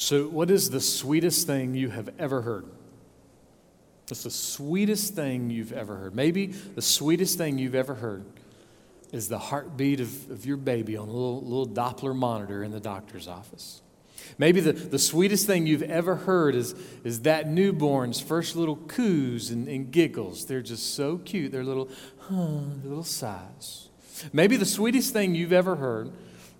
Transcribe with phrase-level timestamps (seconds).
[0.00, 2.66] So, what is the sweetest thing you have ever heard?
[4.06, 6.14] What's the sweetest thing you've ever heard?
[6.14, 8.24] Maybe the sweetest thing you've ever heard
[9.12, 12.78] is the heartbeat of, of your baby on a little, little Doppler monitor in the
[12.78, 13.82] doctor's office.
[14.38, 19.50] Maybe the, the sweetest thing you've ever heard is, is that newborn's first little coos
[19.50, 20.46] and, and giggles.
[20.46, 21.50] They're just so cute.
[21.50, 21.88] They're little,
[22.20, 23.88] huh, little sighs.
[24.32, 26.12] Maybe the sweetest thing you've ever heard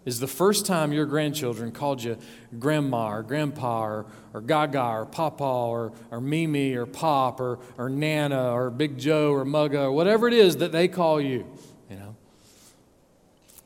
[0.08, 2.16] is the first time your grandchildren called you
[2.58, 7.90] grandma or grandpa or, or gaga or papa or, or mimi or pop or, or
[7.90, 11.46] nana or big joe or mugga or whatever it is that they call you
[11.90, 12.16] you know.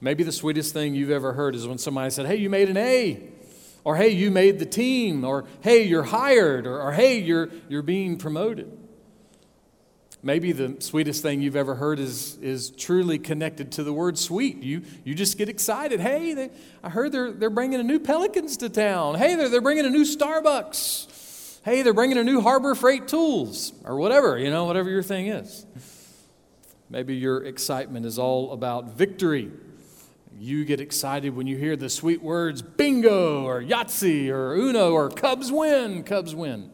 [0.00, 2.76] Maybe the sweetest thing you've ever heard is when somebody said hey you made an
[2.76, 3.22] a
[3.84, 7.82] or hey you made the team or hey you're hired or, or hey you're, you're
[7.82, 8.81] being promoted
[10.24, 14.62] Maybe the sweetest thing you've ever heard is, is truly connected to the word sweet.
[14.62, 15.98] You, you just get excited.
[15.98, 16.50] Hey, they,
[16.82, 19.16] I heard they're, they're bringing a new Pelicans to town.
[19.16, 21.60] Hey, they're, they're bringing a new Starbucks.
[21.64, 25.26] Hey, they're bringing a new Harbor Freight Tools or whatever, you know, whatever your thing
[25.26, 25.66] is.
[26.88, 29.50] Maybe your excitement is all about victory.
[30.38, 35.08] You get excited when you hear the sweet words bingo or Yahtzee or Uno or
[35.08, 36.70] Cubs win, Cubs win.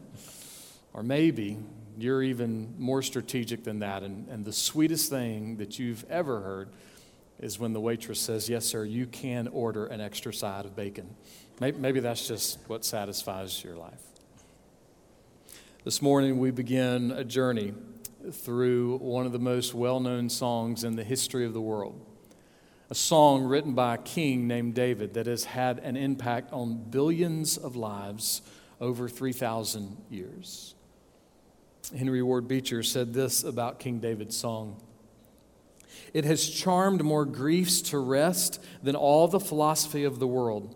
[0.93, 1.57] Or maybe
[2.01, 4.03] you're even more strategic than that.
[4.03, 6.69] And, and the sweetest thing that you've ever heard
[7.39, 11.15] is when the waitress says, Yes, sir, you can order an extra side of bacon.
[11.59, 14.01] Maybe, maybe that's just what satisfies your life.
[15.85, 17.73] This morning, we begin a journey
[18.31, 22.05] through one of the most well known songs in the history of the world.
[22.89, 27.55] A song written by a king named David that has had an impact on billions
[27.55, 28.41] of lives
[28.81, 30.75] over 3,000 years.
[31.97, 34.81] Henry Ward Beecher said this about King David's song
[36.13, 40.75] It has charmed more griefs to rest than all the philosophy of the world.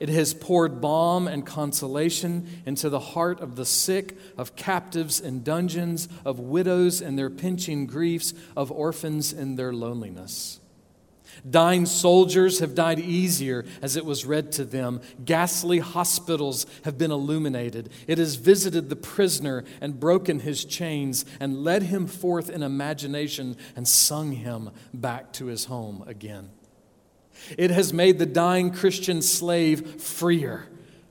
[0.00, 5.42] It has poured balm and consolation into the heart of the sick, of captives in
[5.42, 10.60] dungeons, of widows in their pinching griefs, of orphans in their loneliness.
[11.48, 15.00] Dying soldiers have died easier as it was read to them.
[15.24, 17.90] Ghastly hospitals have been illuminated.
[18.06, 23.56] It has visited the prisoner and broken his chains and led him forth in imagination
[23.76, 26.50] and sung him back to his home again.
[27.58, 30.66] It has made the dying Christian slave freer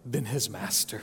[0.06, 1.02] than his master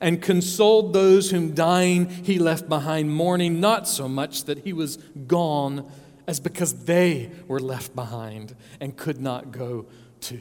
[0.00, 4.96] and consoled those whom dying he left behind, mourning not so much that he was
[5.26, 5.90] gone
[6.26, 9.86] as because they were left behind and could not go
[10.20, 10.40] too.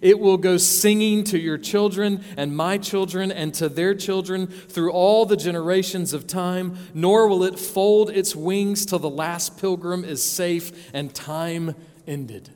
[0.00, 4.92] It will go singing to your children and my children and to their children through
[4.92, 10.04] all the generations of time, nor will it fold its wings till the last pilgrim
[10.04, 11.74] is safe and time
[12.06, 12.50] ended.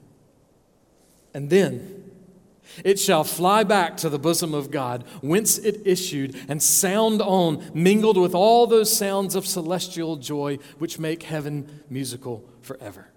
[1.35, 2.08] And then,
[2.85, 7.71] it shall fly back to the bosom of God, whence it issued, and sound on,
[7.75, 13.09] mingled with all those sounds of celestial joy which make heaven musical forever.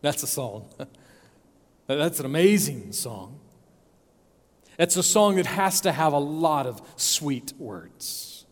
[0.00, 0.68] That's a song.
[1.86, 3.40] That's an amazing song.
[4.78, 8.44] It's a song that has to have a lot of sweet words.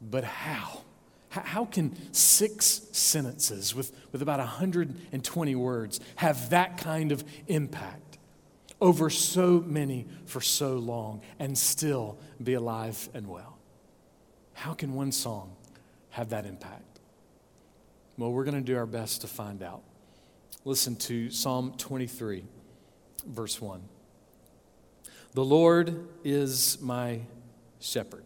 [0.00, 0.82] But how?
[1.28, 8.11] How can six sentences with, with about 120 words have that kind of impact?
[8.82, 13.56] Over so many for so long and still be alive and well?
[14.54, 15.54] How can one song
[16.10, 16.98] have that impact?
[18.18, 19.82] Well, we're going to do our best to find out.
[20.64, 22.44] Listen to Psalm 23,
[23.24, 23.82] verse 1.
[25.34, 27.20] The Lord is my
[27.80, 28.24] shepherd.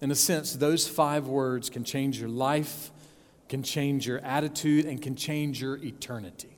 [0.00, 2.90] In a sense, those five words can change your life,
[3.48, 6.57] can change your attitude, and can change your eternity.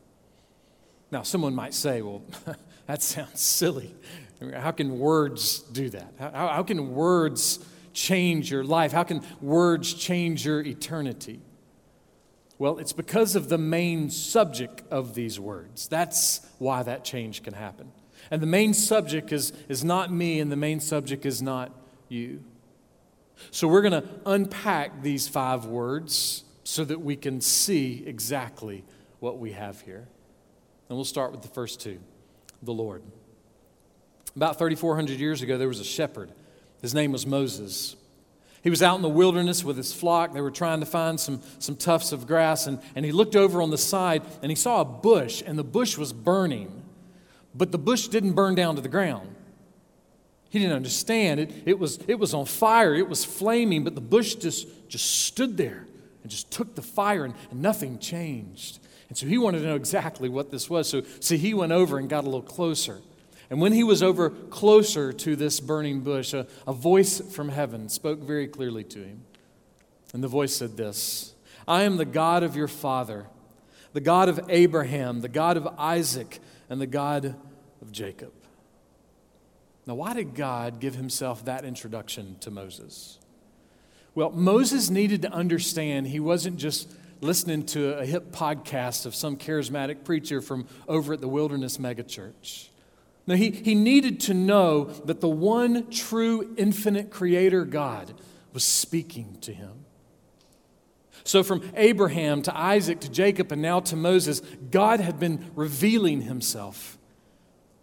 [1.11, 2.23] Now, someone might say, well,
[2.87, 3.95] that sounds silly.
[4.55, 6.15] How can words do that?
[6.19, 7.59] How, how can words
[7.93, 8.93] change your life?
[8.93, 11.41] How can words change your eternity?
[12.59, 15.89] Well, it's because of the main subject of these words.
[15.89, 17.91] That's why that change can happen.
[18.31, 21.73] And the main subject is, is not me, and the main subject is not
[22.09, 22.45] you.
[23.51, 28.85] So we're going to unpack these five words so that we can see exactly
[29.19, 30.09] what we have here.
[30.91, 32.01] And we'll start with the first two
[32.63, 33.03] the Lord.
[34.37, 36.31] About 3,400 years ago, there was a shepherd.
[36.83, 37.97] His name was Moses.
[38.63, 40.35] He was out in the wilderness with his flock.
[40.35, 43.63] They were trying to find some, some tufts of grass, and, and he looked over
[43.63, 46.83] on the side and he saw a bush, and the bush was burning.
[47.55, 49.35] But the bush didn't burn down to the ground.
[50.51, 51.41] He didn't understand.
[51.41, 55.09] It, it, was, it was on fire, it was flaming, but the bush just, just
[55.25, 55.87] stood there
[56.23, 58.81] and just took the fire, and, and nothing changed.
[59.11, 60.89] And so he wanted to know exactly what this was.
[60.89, 63.01] So, so he went over and got a little closer.
[63.51, 67.89] And when he was over closer to this burning bush, a, a voice from heaven
[67.89, 69.25] spoke very clearly to him.
[70.15, 71.35] And the voice said this
[71.67, 73.27] I am the God of your father,
[73.93, 77.35] the God of Abraham, the God of Isaac, and the God
[77.83, 78.33] of Jacob.
[79.87, 83.19] Now, why did God give himself that introduction to Moses?
[84.15, 89.37] Well, Moses needed to understand he wasn't just listening to a hip podcast of some
[89.37, 92.69] charismatic preacher from over at the Wilderness Megachurch.
[93.27, 98.15] Now, he, he needed to know that the one true infinite creator God
[98.53, 99.85] was speaking to him.
[101.23, 104.41] So, from Abraham to Isaac to Jacob and now to Moses,
[104.71, 106.99] God had been revealing himself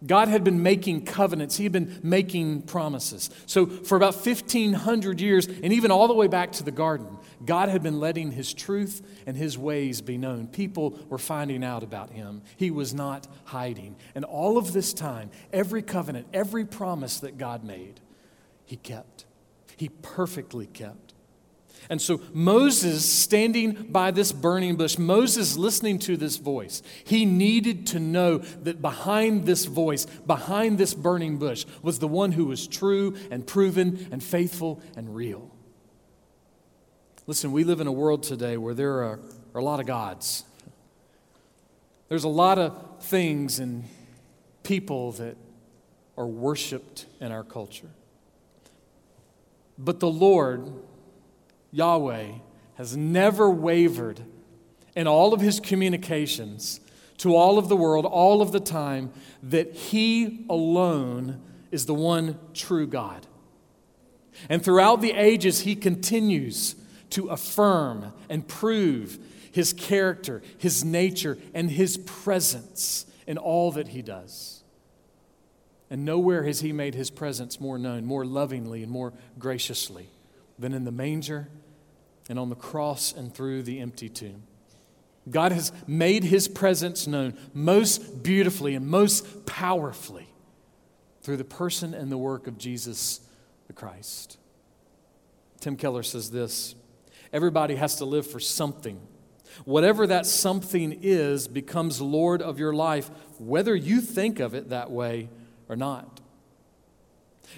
[0.06, 3.30] God had been making covenants, He had been making promises.
[3.46, 7.68] So, for about 1,500 years, and even all the way back to the garden, God
[7.68, 10.46] had been letting His truth and His ways be known.
[10.46, 12.42] People were finding out about Him.
[12.56, 13.96] He was not hiding.
[14.14, 18.00] And all of this time, every covenant, every promise that God made,
[18.64, 19.24] He kept.
[19.76, 21.07] He perfectly kept.
[21.90, 27.86] And so Moses, standing by this burning bush, Moses listening to this voice, he needed
[27.88, 32.66] to know that behind this voice, behind this burning bush, was the one who was
[32.66, 35.50] true and proven and faithful and real.
[37.26, 39.20] Listen, we live in a world today where there are,
[39.54, 40.44] are a lot of gods.
[42.08, 43.84] There's a lot of things and
[44.62, 45.36] people that
[46.16, 47.90] are worshiped in our culture.
[49.78, 50.72] But the Lord,
[51.72, 52.32] Yahweh
[52.76, 54.20] has never wavered
[54.96, 56.80] in all of his communications
[57.18, 59.12] to all of the world, all of the time,
[59.42, 63.26] that he alone is the one true God.
[64.48, 66.76] And throughout the ages, he continues
[67.10, 69.18] to affirm and prove
[69.50, 74.62] his character, his nature, and his presence in all that he does.
[75.90, 80.08] And nowhere has he made his presence more known, more lovingly, and more graciously
[80.58, 81.48] than in the manger
[82.28, 84.42] and on the cross and through the empty tomb.
[85.30, 90.28] God has made his presence known most beautifully and most powerfully
[91.22, 93.20] through the person and the work of Jesus
[93.66, 94.38] the Christ.
[95.60, 96.74] Tim Keller says this
[97.32, 99.00] Everybody has to live for something.
[99.64, 104.90] Whatever that something is becomes Lord of your life, whether you think of it that
[104.90, 105.28] way
[105.68, 106.20] or not.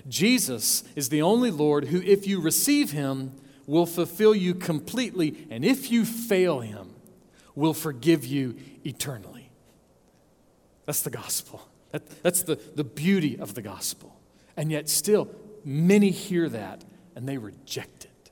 [0.09, 3.33] Jesus is the only Lord who, if you receive him,
[3.67, 6.95] will fulfill you completely, and if you fail him,
[7.55, 9.51] will forgive you eternally.
[10.87, 11.69] That's the gospel.
[11.93, 14.19] That, that's the, the beauty of the gospel.
[14.57, 15.29] And yet, still,
[15.65, 16.85] many hear that
[17.15, 18.31] and they reject it.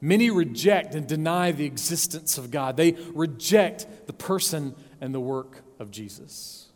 [0.00, 5.62] Many reject and deny the existence of God, they reject the person and the work
[5.78, 6.69] of Jesus.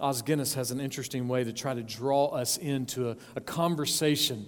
[0.00, 4.46] Os Guinness has an interesting way to try to draw us into a, a conversation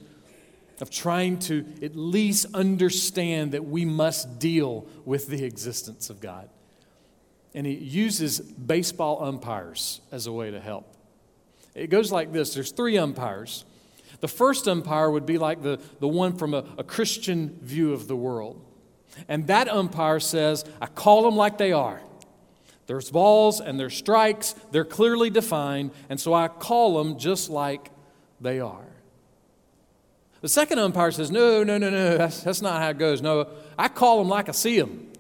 [0.81, 6.49] of trying to at least understand that we must deal with the existence of God.
[7.55, 10.97] And he uses baseball umpires as a way to help.
[11.75, 13.65] It goes like this there's three umpires.
[14.21, 18.09] The first umpire would be like the, the one from a, a Christian view of
[18.09, 18.65] the world.
[19.29, 22.01] And that umpire says, I call them like they are.
[22.93, 27.91] There's balls and there's strikes, they're clearly defined, and so I call them just like
[28.39, 28.85] they are.
[30.43, 33.23] The second umpire says, No, no, no, no, that's, that's not how it goes.
[33.23, 35.11] No, I call them like I see them.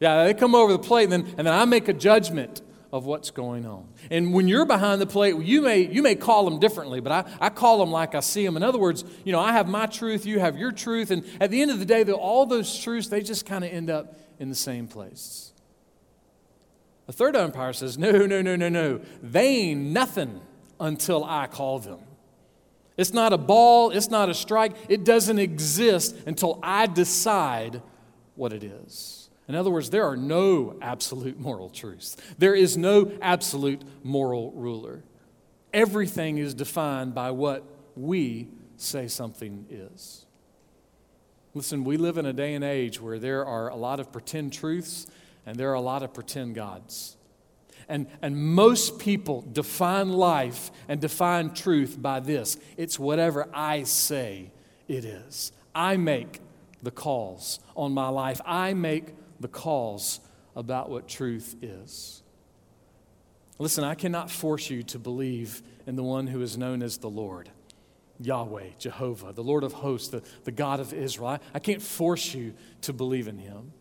[0.00, 2.60] Yeah, they come over the plate, and then, and then I make a judgment
[2.92, 3.86] of what's going on.
[4.10, 7.24] And when you're behind the plate, you may, you may call them differently, but I,
[7.40, 8.56] I call them like I see them.
[8.56, 11.52] In other words, you know, I have my truth, you have your truth, and at
[11.52, 14.48] the end of the day, all those truths, they just kind of end up in
[14.48, 15.52] the same place.
[17.06, 19.00] The third umpire says, No, no, no, no, no.
[19.22, 20.40] They ain't nothing
[20.80, 22.00] until I call them.
[22.96, 24.72] It's not a ball, it's not a strike.
[24.88, 27.82] It doesn't exist until I decide
[28.36, 29.28] what it is.
[29.48, 32.16] In other words, there are no absolute moral truths.
[32.38, 35.02] There is no absolute moral ruler.
[35.72, 40.24] Everything is defined by what we say something is.
[41.52, 44.52] Listen, we live in a day and age where there are a lot of pretend
[44.52, 45.06] truths
[45.46, 47.16] and there are a lot of pretend gods.
[47.88, 54.52] And, and most people define life and define truth by this it's whatever I say
[54.88, 55.52] it is.
[55.74, 56.40] I make
[56.82, 60.20] the calls on my life, I make the calls
[60.56, 62.22] about what truth is.
[63.58, 67.10] Listen, I cannot force you to believe in the one who is known as the
[67.10, 67.50] Lord.
[68.20, 71.28] Yahweh, Jehovah, the Lord of hosts, the, the God of Israel.
[71.28, 73.72] I, I can't force you to believe in him.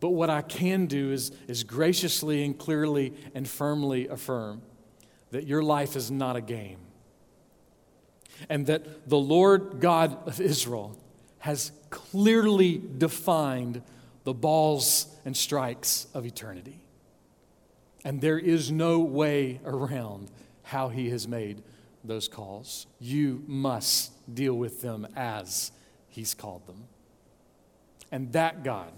[0.00, 4.62] But what I can do is, is graciously and clearly and firmly affirm
[5.30, 6.78] that your life is not a game.
[8.48, 10.96] And that the Lord God of Israel
[11.38, 13.82] has clearly defined
[14.24, 16.80] the balls and strikes of eternity.
[18.04, 20.30] And there is no way around
[20.62, 21.62] how he has made
[22.04, 22.86] those calls.
[23.00, 25.72] You must deal with them as
[26.08, 26.84] he's called them.
[28.12, 28.92] And that God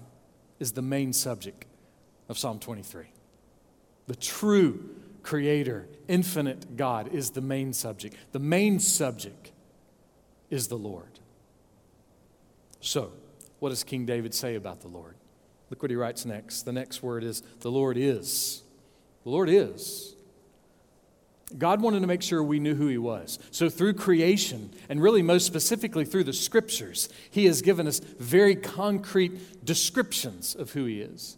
[0.60, 1.64] is the main subject
[2.28, 3.06] of Psalm 23.
[4.06, 4.90] The true
[5.22, 8.16] creator, infinite God is the main subject.
[8.32, 9.50] The main subject
[10.50, 11.18] is the Lord.
[12.80, 13.12] So,
[13.58, 15.16] what does King David say about the Lord?
[15.68, 16.62] Look what he writes next.
[16.62, 18.62] The next word is the Lord is.
[19.24, 20.14] The Lord is.
[21.58, 23.38] God wanted to make sure we knew who He was.
[23.50, 28.54] So, through creation, and really most specifically through the scriptures, He has given us very
[28.54, 31.36] concrete descriptions of who He is.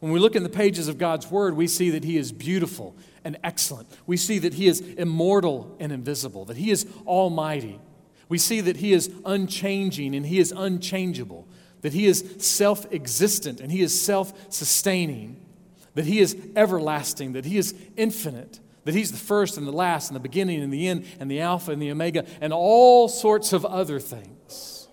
[0.00, 2.96] When we look in the pages of God's Word, we see that He is beautiful
[3.22, 3.88] and excellent.
[4.06, 7.80] We see that He is immortal and invisible, that He is almighty.
[8.28, 11.46] We see that He is unchanging and He is unchangeable,
[11.82, 15.40] that He is self existent and He is self sustaining,
[15.94, 20.08] that He is everlasting, that He is infinite that He's the first and the last
[20.08, 23.52] and the beginning and the end and the Alpha and the Omega and all sorts
[23.52, 24.88] of other things.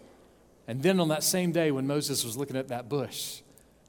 [0.67, 3.41] And then on that same day when Moses was looking at that bush,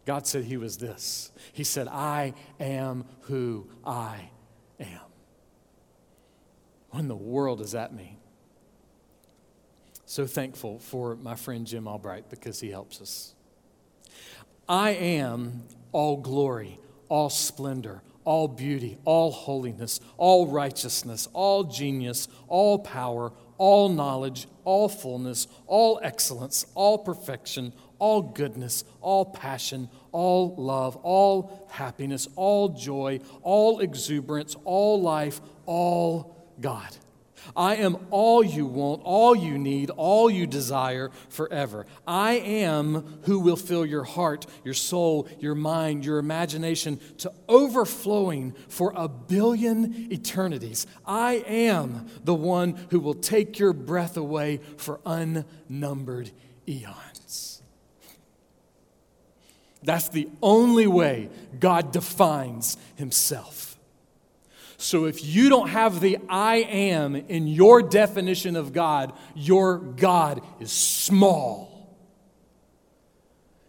[0.05, 1.31] God said He was this.
[1.53, 4.31] He said, I am who I
[4.81, 5.01] am.
[6.91, 8.19] What in the world does that mean?
[10.13, 13.35] So thankful for my friend Jim Albright because he helps us.
[14.69, 16.79] I am all glory,
[17.09, 24.89] all splendor, all beauty, all holiness, all righteousness, all genius, all power, all knowledge, all
[24.89, 33.21] fullness, all excellence, all perfection, all goodness, all passion, all love, all happiness, all joy,
[33.43, 36.97] all exuberance, all life, all God.
[37.57, 41.87] I am all you want, all you need, all you desire forever.
[42.07, 48.55] I am who will fill your heart, your soul, your mind, your imagination to overflowing
[48.69, 50.87] for a billion eternities.
[51.05, 56.31] I am the one who will take your breath away for unnumbered
[56.69, 57.63] eons.
[59.83, 63.72] That's the only way God defines himself.
[64.83, 70.43] So if you don't have the I am in your definition of God, your God
[70.59, 71.97] is small.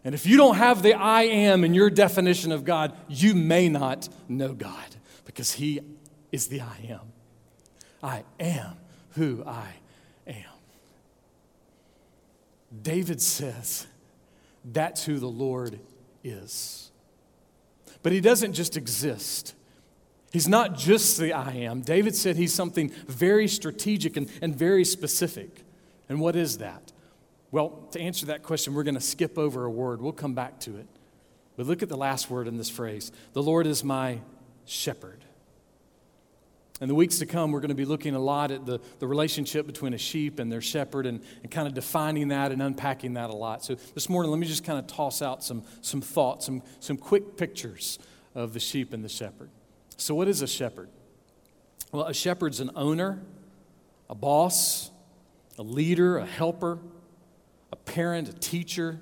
[0.02, 3.68] And if you don't have the I am in your definition of God, you may
[3.68, 5.80] not know God because He
[6.32, 7.12] is the I am.
[8.02, 8.76] I am
[9.10, 9.68] who I
[10.26, 10.34] am.
[12.82, 13.86] David says
[14.64, 15.78] that's who the Lord
[16.24, 16.90] is.
[18.02, 19.54] But He doesn't just exist.
[20.34, 21.82] He's not just the I am.
[21.82, 25.62] David said he's something very strategic and, and very specific.
[26.08, 26.90] And what is that?
[27.52, 30.02] Well, to answer that question, we're going to skip over a word.
[30.02, 30.88] We'll come back to it.
[31.56, 34.18] But look at the last word in this phrase The Lord is my
[34.64, 35.24] shepherd.
[36.80, 39.06] In the weeks to come, we're going to be looking a lot at the, the
[39.06, 43.14] relationship between a sheep and their shepherd and, and kind of defining that and unpacking
[43.14, 43.64] that a lot.
[43.64, 46.96] So this morning, let me just kind of toss out some, some thoughts, some, some
[46.96, 48.00] quick pictures
[48.34, 49.50] of the sheep and the shepherd.
[49.96, 50.88] So, what is a shepherd?
[51.92, 53.22] Well, a shepherd's an owner,
[54.10, 54.90] a boss,
[55.58, 56.78] a leader, a helper,
[57.72, 58.98] a parent, a teacher,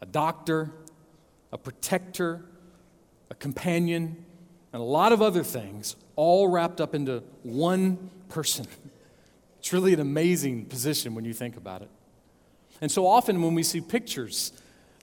[0.00, 0.70] a doctor,
[1.52, 2.44] a protector,
[3.30, 4.24] a companion,
[4.72, 8.66] and a lot of other things, all wrapped up into one person.
[9.60, 11.88] It's really an amazing position when you think about it.
[12.80, 14.52] And so often when we see pictures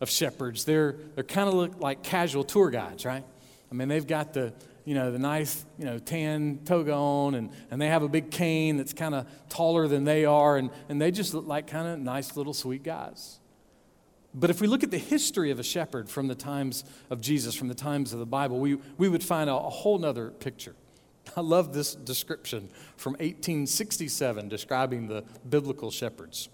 [0.01, 3.23] of shepherds, they're, they're kind of look like casual tour guides, right?
[3.71, 4.53] I mean, they've got the,
[4.85, 8.31] you know, the nice, you know, tan toga on, and, and they have a big
[8.31, 11.87] cane that's kind of taller than they are, and, and they just look like kind
[11.87, 13.39] of nice little sweet guys.
[14.33, 17.53] But if we look at the history of a shepherd from the times of Jesus,
[17.53, 20.75] from the times of the Bible, we, we would find a, a whole nother picture.
[21.37, 26.49] I love this description from 1867 describing the biblical shepherds.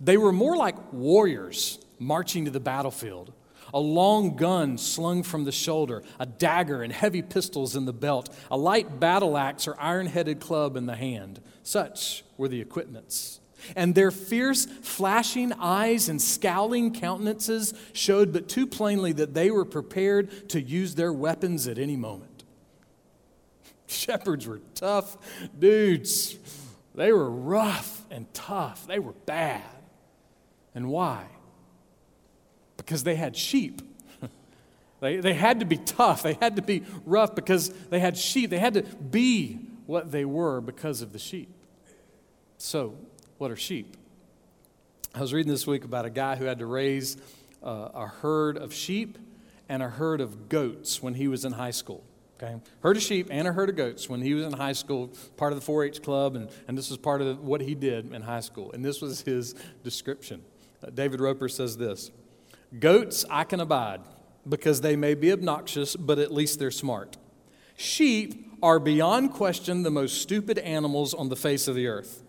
[0.00, 3.32] They were more like warriors marching to the battlefield
[3.74, 8.34] a long gun slung from the shoulder, a dagger and heavy pistols in the belt,
[8.50, 11.42] a light battle axe or iron headed club in the hand.
[11.64, 13.40] Such were the equipments.
[13.74, 19.64] And their fierce, flashing eyes and scowling countenances showed but too plainly that they were
[19.64, 22.44] prepared to use their weapons at any moment.
[23.86, 25.16] Shepherds were tough
[25.58, 26.36] dudes.
[26.94, 28.86] They were rough and tough.
[28.86, 29.62] They were bad.
[30.74, 31.26] And why?
[32.84, 33.82] Because they had sheep.
[35.00, 36.22] They, they had to be tough.
[36.22, 38.48] They had to be rough because they had sheep.
[38.48, 41.50] They had to be what they were because of the sheep.
[42.56, 42.96] So,
[43.36, 43.98] what are sheep?
[45.14, 47.18] I was reading this week about a guy who had to raise
[47.62, 49.18] uh, a herd of sheep
[49.68, 52.02] and a herd of goats when he was in high school.
[52.42, 52.56] Okay?
[52.80, 55.52] Herd of sheep and a herd of goats when he was in high school, part
[55.52, 58.22] of the 4 H club, and, and this was part of what he did in
[58.22, 58.72] high school.
[58.72, 60.42] And this was his description.
[60.82, 62.10] Uh, David Roper says this
[62.78, 64.00] Goats I can abide
[64.48, 67.16] because they may be obnoxious, but at least they're smart.
[67.76, 72.22] Sheep are beyond question the most stupid animals on the face of the earth.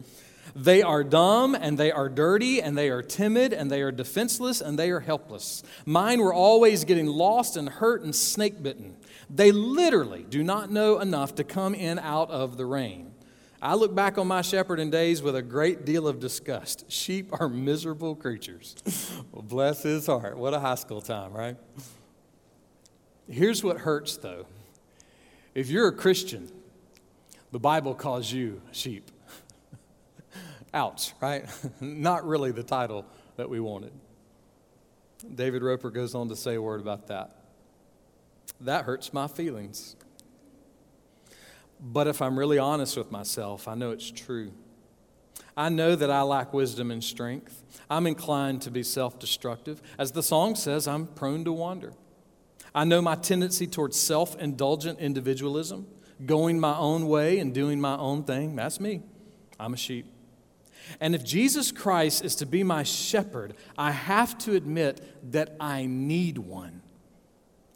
[0.55, 4.61] They are dumb and they are dirty and they are timid and they are defenseless
[4.61, 5.63] and they are helpless.
[5.85, 8.95] Mine were always getting lost and hurt and snake bitten.
[9.29, 13.14] They literally do not know enough to come in out of the rain.
[13.65, 16.85] I look back on my shepherding days with a great deal of disgust.
[16.87, 18.75] Sheep are miserable creatures.
[19.31, 20.37] well, bless his heart.
[20.37, 21.57] What a high school time, right?
[23.27, 24.45] Here's what hurts, though.
[25.55, 26.51] If you're a Christian,
[27.51, 29.09] the Bible calls you sheep.
[30.75, 31.45] Ouch, right?
[31.81, 33.03] Not really the title
[33.35, 33.93] that we wanted.
[35.33, 37.35] David Roper goes on to say a word about that.
[38.61, 39.95] That hurts my feelings.
[41.87, 44.51] But if I'm really honest with myself, I know it's true.
[45.55, 47.61] I know that I lack wisdom and strength.
[47.91, 49.81] I'm inclined to be self destructive.
[49.99, 51.93] As the song says, I'm prone to wander.
[52.73, 55.85] I know my tendency towards self indulgent individualism,
[56.25, 58.55] going my own way and doing my own thing.
[58.55, 59.03] That's me.
[59.59, 60.07] I'm a sheep.
[60.99, 65.85] And if Jesus Christ is to be my shepherd, I have to admit that I
[65.85, 66.81] need one.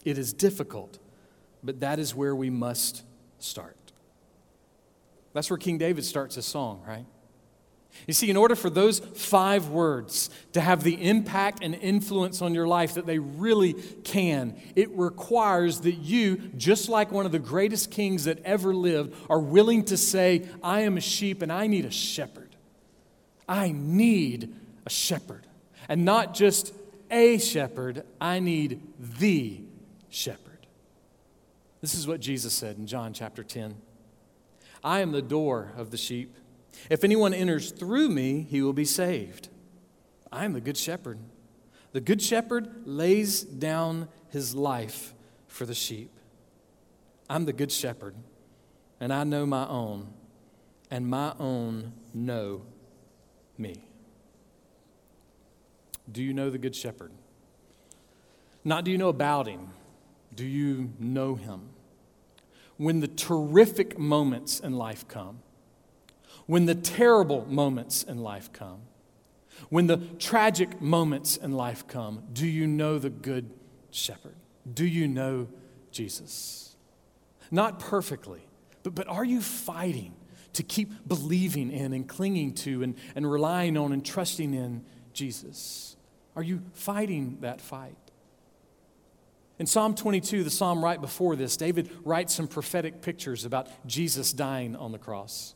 [0.04, 0.98] It is difficult,
[1.62, 3.04] but that is where we must
[3.38, 3.89] start.
[5.32, 7.06] That's where King David starts his song, right?
[8.06, 12.54] You see, in order for those five words to have the impact and influence on
[12.54, 17.38] your life that they really can, it requires that you, just like one of the
[17.38, 21.66] greatest kings that ever lived, are willing to say, I am a sheep and I
[21.66, 22.56] need a shepherd.
[23.48, 24.54] I need
[24.86, 25.46] a shepherd.
[25.88, 26.72] And not just
[27.10, 28.80] a shepherd, I need
[29.18, 29.60] the
[30.08, 30.66] shepherd.
[31.80, 33.74] This is what Jesus said in John chapter 10.
[34.82, 36.34] I am the door of the sheep.
[36.88, 39.48] If anyone enters through me, he will be saved.
[40.32, 41.18] I am the good shepherd.
[41.92, 45.14] The good shepherd lays down his life
[45.48, 46.10] for the sheep.
[47.28, 48.14] I'm the good shepherd,
[49.00, 50.08] and I know my own,
[50.90, 52.62] and my own know
[53.58, 53.84] me.
[56.10, 57.12] Do you know the Good Shepherd?
[58.64, 59.68] Not do you know about him,
[60.34, 61.68] do you know him?
[62.80, 65.40] When the terrific moments in life come,
[66.46, 68.80] when the terrible moments in life come,
[69.68, 73.50] when the tragic moments in life come, do you know the Good
[73.90, 74.34] Shepherd?
[74.72, 75.48] Do you know
[75.90, 76.74] Jesus?
[77.50, 78.40] Not perfectly,
[78.82, 80.14] but, but are you fighting
[80.54, 85.96] to keep believing in and clinging to and, and relying on and trusting in Jesus?
[86.34, 88.09] Are you fighting that fight?
[89.60, 94.32] In Psalm 22, the psalm right before this, David writes some prophetic pictures about Jesus
[94.32, 95.54] dying on the cross.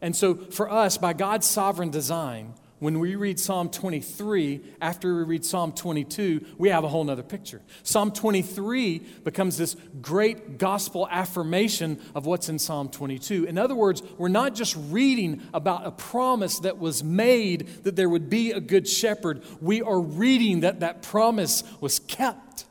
[0.00, 5.22] And so, for us, by God's sovereign design, when we read Psalm 23, after we
[5.22, 7.62] read Psalm 22, we have a whole other picture.
[7.84, 13.44] Psalm 23 becomes this great gospel affirmation of what's in Psalm 22.
[13.44, 18.08] In other words, we're not just reading about a promise that was made that there
[18.08, 22.64] would be a good shepherd, we are reading that that promise was kept.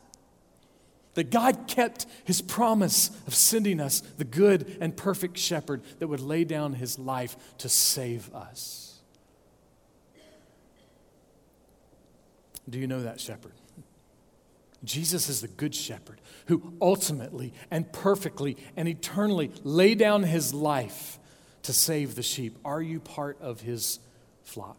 [1.18, 6.20] That God kept his promise of sending us the good and perfect shepherd that would
[6.20, 9.00] lay down his life to save us.
[12.70, 13.54] Do you know that shepherd?
[14.84, 21.18] Jesus is the good shepherd who ultimately and perfectly and eternally laid down his life
[21.64, 22.60] to save the sheep.
[22.64, 23.98] Are you part of his
[24.44, 24.78] flock?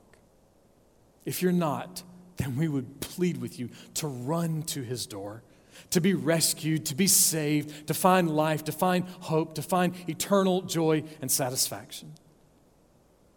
[1.24, 2.05] If you're not,
[2.37, 5.42] then we would plead with you to run to his door,
[5.90, 10.62] to be rescued, to be saved, to find life, to find hope, to find eternal
[10.62, 12.14] joy and satisfaction.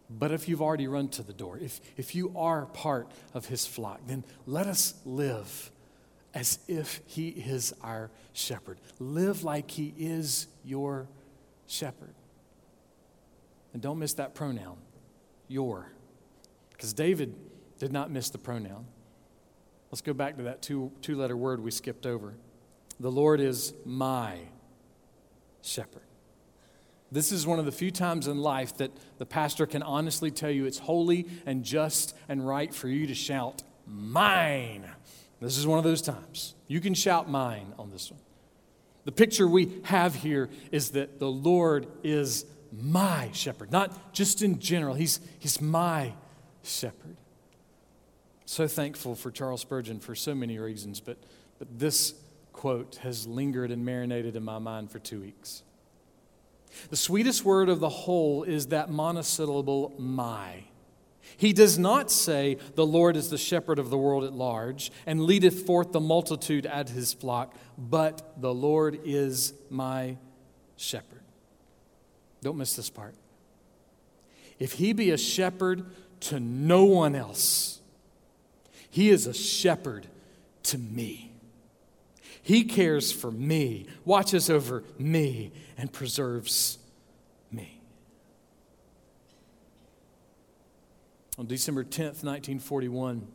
[0.09, 3.65] But if you've already run to the door, if, if you are part of his
[3.65, 5.71] flock, then let us live
[6.33, 8.79] as if he is our shepherd.
[8.99, 11.07] Live like he is your
[11.67, 12.13] shepherd.
[13.73, 14.77] And don't miss that pronoun,
[15.47, 15.91] your.
[16.71, 17.35] Because David
[17.79, 18.85] did not miss the pronoun.
[19.91, 22.33] Let's go back to that two, two letter word we skipped over.
[22.99, 24.37] The Lord is my
[25.61, 26.03] shepherd.
[27.11, 30.49] This is one of the few times in life that the pastor can honestly tell
[30.49, 34.89] you it's holy and just and right for you to shout, Mine,
[35.41, 36.55] This is one of those times.
[36.67, 38.21] You can shout mine on this one.
[39.03, 44.59] The picture we have here is that the Lord is my shepherd, not just in
[44.59, 44.93] general.
[44.93, 46.13] He's, he's my
[46.63, 47.17] shepherd.
[48.51, 51.17] So thankful for Charles Spurgeon for so many reasons, but,
[51.57, 52.15] but this
[52.51, 55.63] quote has lingered and marinated in my mind for two weeks.
[56.89, 60.65] The sweetest word of the whole is that monosyllable, my.
[61.37, 65.23] He does not say, The Lord is the shepherd of the world at large, and
[65.23, 70.17] leadeth forth the multitude at his flock, but the Lord is my
[70.75, 71.23] shepherd.
[72.41, 73.15] Don't miss this part.
[74.59, 75.85] If he be a shepherd
[76.19, 77.80] to no one else,
[78.91, 80.05] he is a shepherd
[80.63, 81.31] to me.
[82.43, 86.77] He cares for me, watches over me, and preserves
[87.51, 87.81] me.
[91.37, 93.27] On December 10th, 1941,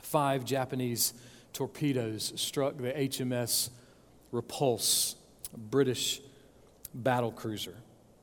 [0.00, 1.12] five Japanese
[1.52, 3.68] torpedoes struck the HMS
[4.30, 5.16] Repulse,
[5.52, 6.22] a British
[6.94, 7.74] battle cruiser.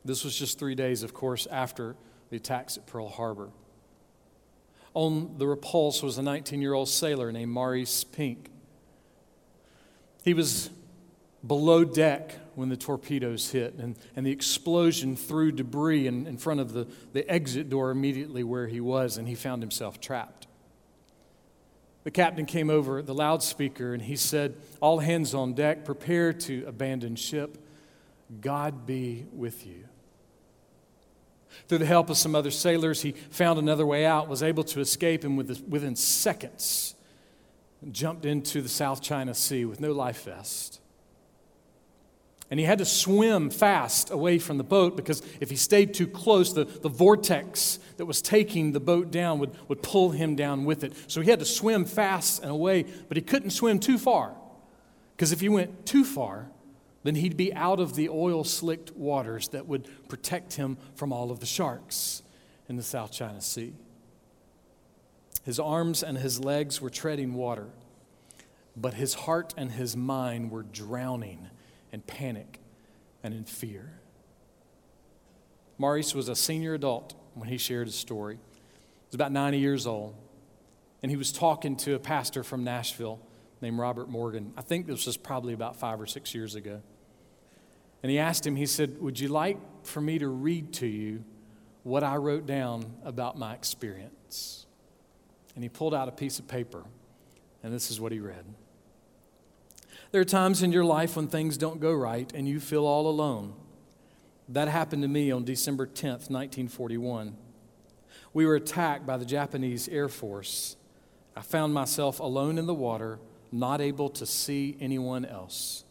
[0.04, 1.96] This was just three days, of course, after
[2.32, 3.50] the attacks at Pearl Harbor.
[4.94, 8.50] On the Repulse was a 19 year old sailor named Maurice Pink.
[10.24, 10.70] He was
[11.46, 16.60] below deck when the torpedoes hit, and, and the explosion threw debris in, in front
[16.60, 20.48] of the, the exit door immediately where he was, and he found himself trapped.
[22.04, 26.66] The captain came over the loudspeaker and he said, All hands on deck, prepare to
[26.66, 27.58] abandon ship.
[28.42, 29.89] God be with you.
[31.68, 34.80] Through the help of some other sailors, he found another way out, was able to
[34.80, 36.96] escape, and within seconds,
[37.92, 40.82] jumped into the South China Sea with no life vest.
[42.52, 46.08] And he had to swim fast away from the boat because if he stayed too
[46.08, 50.66] close, the, the vortex that was taking the boat down would, would pull him down
[50.66, 50.94] with it.
[51.06, 54.34] So he had to swim fast and away, but he couldn't swim too far.
[55.16, 56.50] Because if he went too far,
[57.04, 61.32] then he'd be out of the oil slicked waters that would protect him from all
[61.32, 62.24] of the sharks
[62.68, 63.74] in the South China Sea.
[65.44, 67.70] His arms and his legs were treading water,
[68.76, 71.48] but his heart and his mind were drowning
[71.92, 72.60] in panic
[73.24, 74.00] and in fear.
[75.78, 78.36] Maurice was a senior adult when he shared his story.
[78.36, 80.16] He was about 90 years old,
[81.02, 83.20] and he was talking to a pastor from Nashville
[83.62, 84.54] named Robert Morgan.
[84.58, 86.82] I think this was probably about five or six years ago.
[88.02, 91.24] And he asked him, he said, Would you like for me to read to you
[91.84, 94.66] what I wrote down about my experience?
[95.56, 96.86] And he pulled out a piece of paper,
[97.64, 98.46] and this is what he read.
[100.12, 103.08] There are times in your life when things don't go right and you feel all
[103.08, 103.54] alone.
[104.48, 107.38] That happened to me on December 10th, 1941.
[108.34, 110.78] We were attacked by the Japanese Air Force.
[111.36, 113.20] I found myself alone in the water
[113.52, 115.84] not able to see anyone else.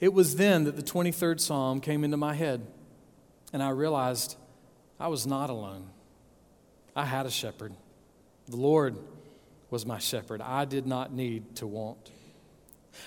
[0.00, 2.66] It was then that the 23rd Psalm came into my head,
[3.52, 4.36] and I realized
[4.98, 5.90] I was not alone.
[6.96, 7.72] I had a shepherd.
[8.48, 8.96] The Lord
[9.70, 10.40] was my shepherd.
[10.40, 12.10] I did not need to want.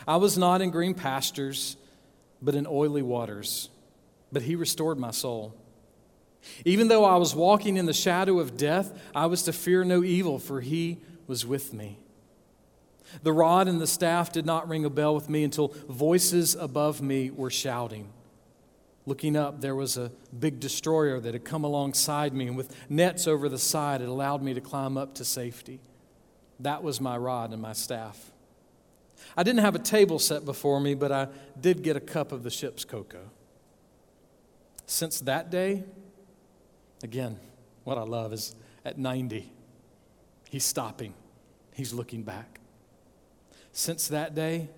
[0.08, 1.78] I was not in green pastures,
[2.42, 3.70] but in oily waters,
[4.32, 5.56] but He restored my soul.
[6.66, 10.04] Even though I was walking in the shadow of death, I was to fear no
[10.04, 12.00] evil, for He was with me.
[13.22, 17.02] The rod and the staff did not ring a bell with me until voices above
[17.02, 18.10] me were shouting.
[19.06, 23.28] Looking up, there was a big destroyer that had come alongside me, and with nets
[23.28, 25.82] over the side, it allowed me to climb up to safety.
[26.60, 28.32] That was my rod and my staff.
[29.36, 31.28] I didn't have a table set before me, but I
[31.60, 33.30] did get a cup of the ship's cocoa.
[34.86, 35.84] Since that day,
[37.04, 37.40] again,
[37.84, 39.52] what I love is at 90,
[40.50, 41.14] he's stopping,
[41.74, 42.60] he's looking back.
[43.74, 44.70] Since that day,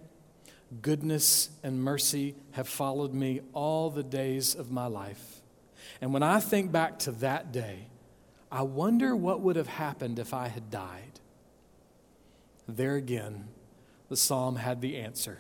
[0.82, 5.42] goodness and mercy have followed me all the days of my life.
[6.02, 7.88] And when I think back to that day,
[8.50, 11.20] I wonder what would have happened if I had died.
[12.68, 13.50] There again,
[14.10, 15.40] the psalm had the answer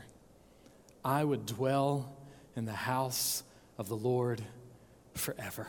[1.03, 2.13] I would dwell
[2.55, 3.43] in the house
[3.77, 4.41] of the Lord
[5.13, 5.67] forever.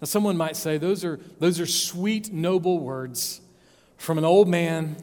[0.00, 3.40] Now, someone might say those are, those are sweet, noble words
[3.96, 4.96] from an old man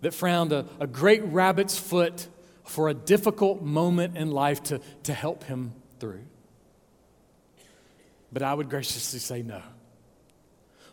[0.00, 2.28] that found a, a great rabbit's foot
[2.64, 6.24] for a difficult moment in life to, to help him through.
[8.32, 9.62] But I would graciously say no.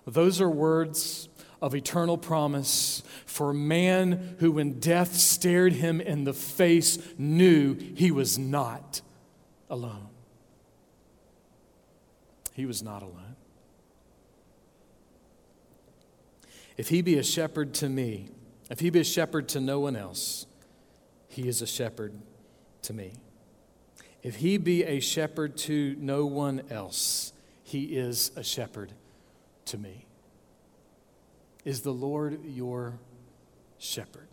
[0.07, 1.27] Those are words
[1.61, 7.75] of eternal promise for a man who, when death stared him in the face, knew
[7.75, 9.01] he was not
[9.69, 10.09] alone.
[12.53, 13.35] He was not alone.
[16.77, 18.29] If he be a shepherd to me,
[18.69, 20.45] if he be a shepherd to no one else,
[21.27, 22.13] he is a shepherd
[22.83, 23.13] to me.
[24.23, 27.31] If he be a shepherd to no one else,
[27.63, 28.91] he is a shepherd
[29.65, 30.05] to me.
[31.63, 32.99] Is the Lord your
[33.77, 34.27] shepherd?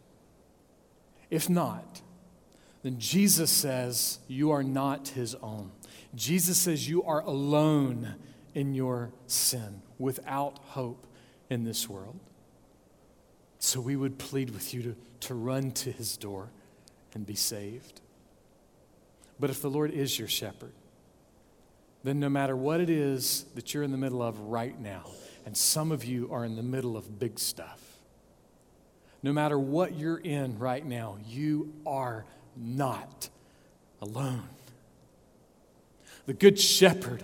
[1.31, 2.03] If not,
[2.83, 5.73] then Jesus says you are not his own.
[6.15, 8.17] Jesus says you are alone
[8.55, 11.07] in your sin, without hope
[11.49, 12.19] in this world.
[13.65, 14.97] So we would plead with you to,
[15.29, 16.49] to run to his door
[17.15, 18.01] and be saved.
[19.39, 20.73] But if the Lord is your shepherd,
[22.03, 25.05] then no matter what it is that you're in the middle of right now,
[25.47, 27.81] and some of you are in the middle of big stuff,
[29.23, 32.25] no matter what you're in right now, you are
[32.57, 33.29] not
[34.01, 34.49] alone.
[36.27, 37.23] The Good Shepherd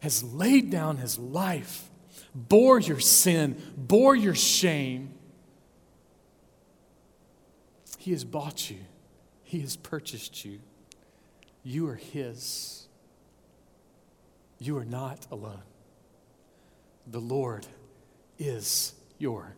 [0.00, 1.88] has laid down his life,
[2.34, 5.14] bore your sin, bore your shame.
[8.08, 8.78] He has bought you,
[9.42, 10.60] He has purchased you.
[11.62, 12.88] You are His.
[14.58, 15.60] You are not alone.
[17.06, 17.66] The Lord
[18.38, 19.56] is your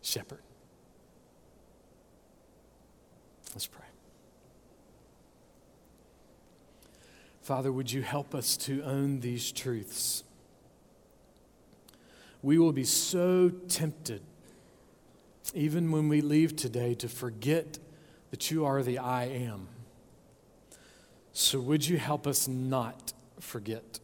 [0.00, 0.40] shepherd.
[3.52, 3.84] Let's pray.
[7.42, 10.24] Father, would you help us to own these truths?
[12.40, 14.22] We will be so tempted,
[15.54, 17.78] even when we leave today, to forget
[18.30, 19.68] that you are the I am.
[21.32, 24.00] So, would you help us not forget?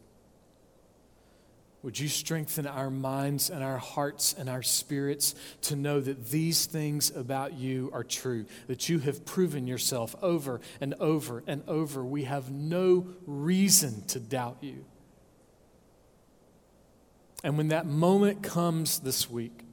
[1.83, 6.65] Would you strengthen our minds and our hearts and our spirits to know that these
[6.65, 12.05] things about you are true, that you have proven yourself over and over and over?
[12.05, 14.85] We have no reason to doubt you.
[17.43, 19.65] And when that moment comes this week,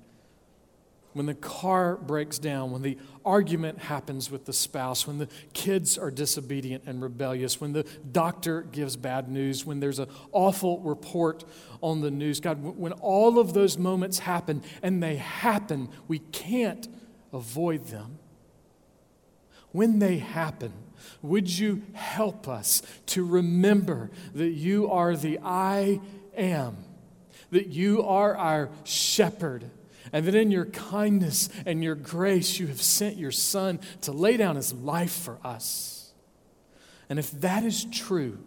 [1.13, 5.99] when the car breaks down, when the argument happens with the spouse, when the kids
[5.99, 11.45] are disobedient and rebellious, when the doctor gives bad news, when there's an awful report
[11.81, 16.87] on the news, God, when all of those moments happen, and they happen, we can't
[17.33, 18.19] avoid them.
[19.73, 20.73] When they happen,
[21.23, 26.01] would you help us to remember that you are the I
[26.37, 26.77] am,
[27.51, 29.71] that you are our shepherd?
[30.13, 34.37] And that in your kindness and your grace, you have sent your Son to lay
[34.37, 36.13] down his life for us.
[37.09, 38.39] And if that is true,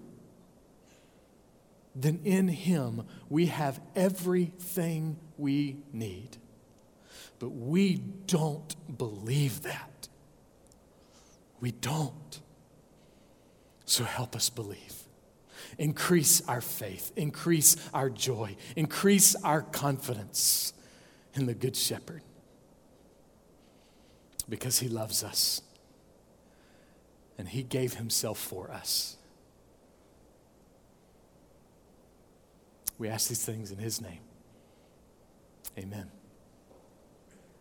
[1.95, 6.37] then in him we have everything we need.
[7.39, 10.07] But we don't believe that.
[11.59, 12.39] We don't.
[13.85, 14.95] So help us believe.
[15.77, 20.73] Increase our faith, increase our joy, increase our confidence
[21.33, 22.21] in the Good Shepherd
[24.47, 25.61] because he loves us
[27.37, 29.17] and he gave himself for us.
[32.97, 34.19] We ask these things in his name.
[35.77, 36.11] Amen.